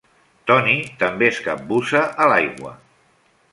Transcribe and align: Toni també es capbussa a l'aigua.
Toni 0.51 0.73
també 1.03 1.29
es 1.35 1.43
capbussa 1.49 2.03
a 2.25 2.29
l'aigua. 2.35 2.75